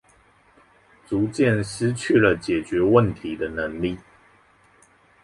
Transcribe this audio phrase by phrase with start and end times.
[1.05, 3.99] 逐漸失去了解決問題的能力